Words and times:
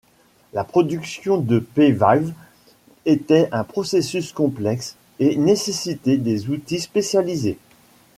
La 0.53 0.63
production 0.63 1.37
de 1.37 1.59
P-valves 1.59 2.33
était 3.05 3.47
un 3.51 3.63
processus 3.63 4.31
complexe 4.31 4.95
et 5.19 5.35
nécessitait 5.35 6.17
des 6.17 6.49
outils 6.49 6.79
spécialisés. 6.79 7.59